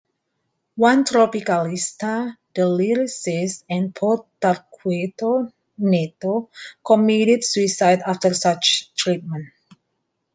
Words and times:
One 0.77 1.03
tropicalista, 1.03 2.35
the 2.55 2.63
lyricist 2.63 3.63
and 3.69 3.93
poet 3.93 4.21
Torquato 4.41 5.53
Neto, 5.77 6.49
committed 6.83 7.43
suicide 7.43 8.01
after 8.03 8.33
such 8.33 8.91
treatment. 8.95 9.49